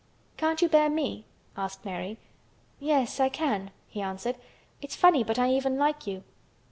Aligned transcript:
"Can't 0.35 0.63
you 0.63 0.67
bear 0.67 0.89
me?" 0.89 1.25
asked 1.55 1.85
Mary. 1.85 2.17
"Yes, 2.79 3.19
I 3.19 3.29
can," 3.29 3.69
he 3.87 4.01
answered. 4.01 4.35
"It's 4.81 4.95
funny 4.95 5.23
but 5.23 5.37
I 5.37 5.51
even 5.51 5.77
like 5.77 6.07
you." 6.07 6.23